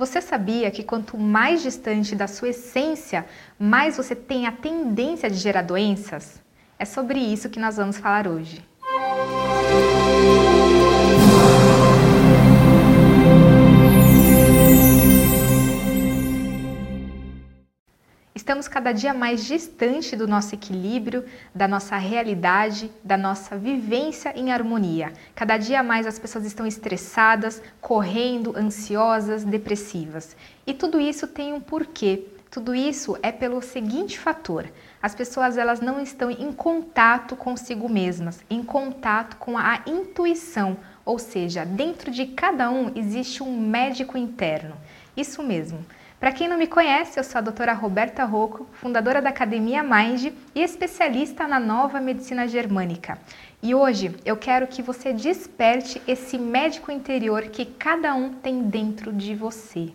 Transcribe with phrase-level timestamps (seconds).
[0.00, 3.26] Você sabia que quanto mais distante da sua essência,
[3.58, 6.40] mais você tem a tendência de gerar doenças?
[6.78, 8.66] É sobre isso que nós vamos falar hoje.
[18.40, 24.50] Estamos cada dia mais distante do nosso equilíbrio, da nossa realidade, da nossa vivência em
[24.50, 25.12] harmonia.
[25.34, 30.34] Cada dia mais as pessoas estão estressadas, correndo, ansiosas, depressivas.
[30.66, 32.28] E tudo isso tem um porquê.
[32.50, 34.66] Tudo isso é pelo seguinte fator:
[35.02, 41.18] as pessoas elas não estão em contato consigo mesmas, em contato com a intuição, ou
[41.18, 44.78] seja, dentro de cada um existe um médico interno.
[45.14, 45.84] Isso mesmo.
[46.20, 50.26] Para quem não me conhece, eu sou a doutora Roberta Rocco, fundadora da Academia Mind
[50.54, 53.18] e especialista na nova medicina germânica.
[53.62, 59.14] E hoje eu quero que você desperte esse médico interior que cada um tem dentro
[59.14, 59.94] de você.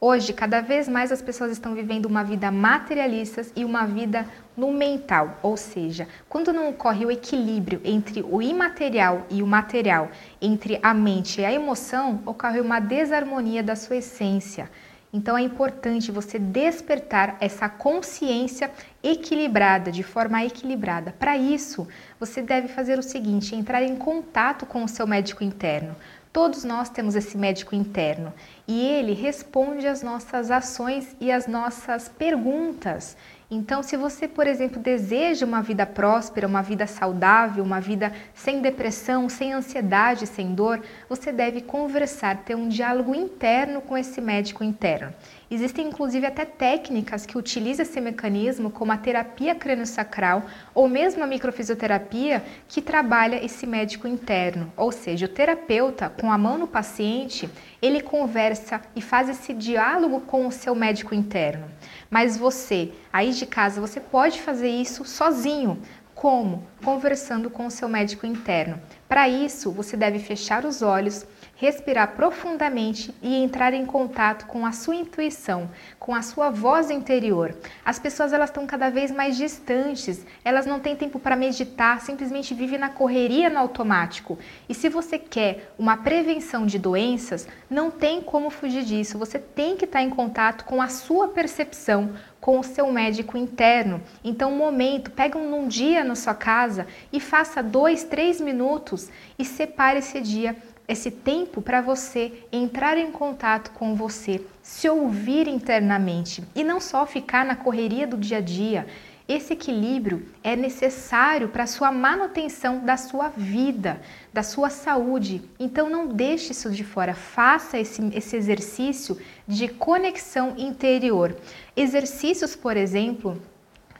[0.00, 4.24] Hoje, cada vez mais as pessoas estão vivendo uma vida materialista e uma vida
[4.56, 10.08] no mental, ou seja, quando não ocorre o equilíbrio entre o imaterial e o material,
[10.40, 14.70] entre a mente e a emoção, ocorre uma desarmonia da sua essência.
[15.12, 18.70] Então é importante você despertar essa consciência
[19.02, 21.14] equilibrada, de forma equilibrada.
[21.18, 21.88] Para isso,
[22.20, 25.96] você deve fazer o seguinte: entrar em contato com o seu médico interno.
[26.30, 28.32] Todos nós temos esse médico interno
[28.66, 33.16] e ele responde às nossas ações e às nossas perguntas.
[33.50, 38.60] Então, se você, por exemplo, deseja uma vida próspera, uma vida saudável, uma vida sem
[38.60, 44.62] depressão, sem ansiedade, sem dor, você deve conversar, ter um diálogo interno com esse médico
[44.62, 45.14] interno.
[45.50, 50.42] Existem inclusive até técnicas que utilizam esse mecanismo, como a terapia crânio-sacral
[50.74, 54.70] ou mesmo a microfisioterapia, que trabalha esse médico interno.
[54.76, 57.48] Ou seja, o terapeuta, com a mão no paciente,
[57.80, 61.64] ele conversa e faz esse diálogo com o seu médico interno.
[62.10, 65.80] Mas você, aí de casa, você pode fazer isso sozinho.
[66.14, 66.66] Como?
[66.84, 68.80] Conversando com o seu médico interno.
[69.08, 71.24] Para isso, você deve fechar os olhos,
[71.58, 77.52] respirar profundamente e entrar em contato com a sua intuição, com a sua voz interior.
[77.84, 82.54] As pessoas elas estão cada vez mais distantes, elas não têm tempo para meditar, simplesmente
[82.54, 84.38] vivem na correria no automático.
[84.68, 89.18] E se você quer uma prevenção de doenças, não tem como fugir disso.
[89.18, 94.00] Você tem que estar em contato com a sua percepção, com o seu médico interno.
[94.22, 99.10] Então, um momento, pega um, um dia na sua casa e faça dois, três minutos
[99.36, 100.54] e separe esse dia
[100.88, 107.04] esse tempo para você entrar em contato com você, se ouvir internamente e não só
[107.04, 108.86] ficar na correria do dia a dia.
[109.28, 114.00] Esse equilíbrio é necessário para a sua manutenção da sua vida,
[114.32, 115.42] da sua saúde.
[115.60, 121.36] Então não deixe isso de fora, faça esse, esse exercício de conexão interior.
[121.76, 123.38] Exercícios, por exemplo,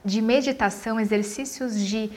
[0.03, 2.10] de meditação, exercícios de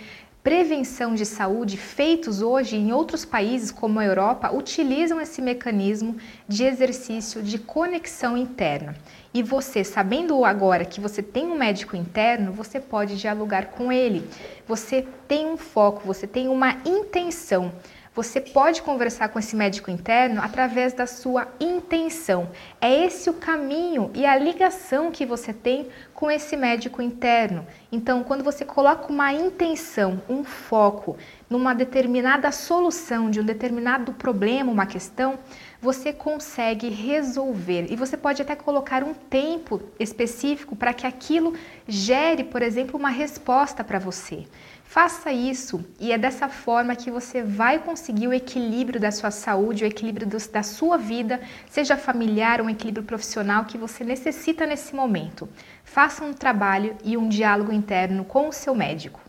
[0.44, 6.64] prevenção de saúde feitos hoje em outros países, como a Europa, utilizam esse mecanismo de
[6.64, 8.96] exercício de conexão interna.
[9.34, 14.28] E você, sabendo agora que você tem um médico interno, você pode dialogar com ele.
[14.68, 17.72] Você tem um foco, você tem uma intenção.
[18.14, 22.50] Você pode conversar com esse médico interno através da sua intenção.
[22.82, 27.66] É esse o caminho e a ligação que você tem com esse médico interno.
[27.90, 31.18] Então, quando você coloca uma intenção, um foco
[31.52, 35.38] numa determinada solução de um determinado problema, uma questão,
[35.82, 37.92] você consegue resolver.
[37.92, 41.54] E você pode até colocar um tempo específico para que aquilo
[41.86, 44.46] gere, por exemplo, uma resposta para você.
[44.86, 49.84] Faça isso e é dessa forma que você vai conseguir o equilíbrio da sua saúde,
[49.84, 54.96] o equilíbrio do, da sua vida, seja familiar, um equilíbrio profissional que você necessita nesse
[54.96, 55.50] momento.
[55.84, 59.20] Faça um trabalho e um diálogo interno com o seu médico,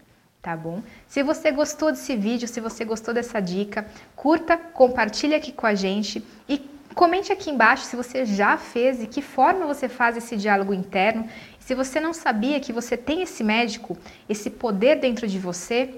[0.42, 0.82] tá bom?
[1.06, 3.86] Se você gostou desse vídeo, se você gostou dessa dica,
[4.16, 9.06] curta, compartilhe aqui com a gente e Comente aqui embaixo se você já fez e
[9.06, 11.26] que forma você faz esse diálogo interno.
[11.58, 13.96] Se você não sabia que você tem esse médico,
[14.28, 15.94] esse poder dentro de você,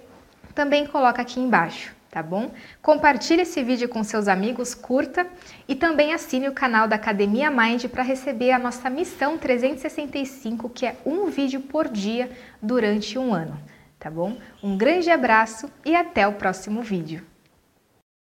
[0.55, 2.53] também coloca aqui embaixo, tá bom?
[2.81, 5.27] Compartilhe esse vídeo com seus amigos, curta
[5.67, 10.87] e também assine o canal da Academia Mind para receber a nossa missão 365, que
[10.87, 12.31] é um vídeo por dia
[12.63, 13.59] durante um ano,
[14.05, 14.37] tá bom?
[14.63, 17.25] Um grande abraço e até o próximo vídeo.